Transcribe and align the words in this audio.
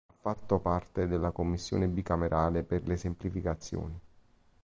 Ha 0.09 0.15
fatto 0.19 0.57
parte 0.57 1.05
della 1.07 1.29
Commissione 1.29 1.87
bicamerale 1.87 2.63
per 2.63 2.87
le 2.87 2.97
Semplificazioni. 2.97 3.99